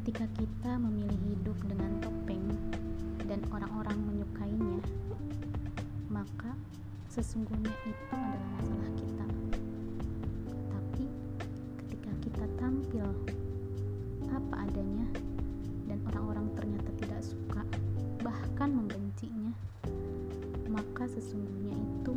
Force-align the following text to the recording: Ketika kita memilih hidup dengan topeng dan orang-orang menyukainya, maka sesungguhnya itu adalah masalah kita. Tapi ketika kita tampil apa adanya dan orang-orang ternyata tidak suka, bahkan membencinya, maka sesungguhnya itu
Ketika 0.00 0.24
kita 0.32 0.80
memilih 0.80 1.20
hidup 1.28 1.60
dengan 1.68 1.92
topeng 2.00 2.40
dan 3.28 3.36
orang-orang 3.52 4.00
menyukainya, 4.00 4.80
maka 6.08 6.56
sesungguhnya 7.12 7.68
itu 7.84 8.08
adalah 8.08 8.48
masalah 8.64 8.90
kita. 8.96 9.26
Tapi 10.72 11.04
ketika 11.84 12.10
kita 12.16 12.44
tampil 12.56 13.12
apa 14.32 14.54
adanya 14.64 15.04
dan 15.84 16.00
orang-orang 16.08 16.48
ternyata 16.56 16.90
tidak 16.96 17.20
suka, 17.20 17.60
bahkan 18.24 18.72
membencinya, 18.72 19.52
maka 20.72 21.12
sesungguhnya 21.12 21.76
itu 21.76 22.09